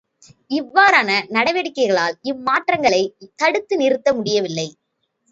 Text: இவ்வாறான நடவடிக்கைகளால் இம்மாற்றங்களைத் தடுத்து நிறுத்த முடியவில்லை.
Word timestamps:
இவ்வாறான 0.51 1.09
நடவடிக்கைகளால் 1.27 2.15
இம்மாற்றங்களைத் 2.23 3.13
தடுத்து 3.35 3.77
நிறுத்த 3.77 4.13
முடியவில்லை. 4.13 4.67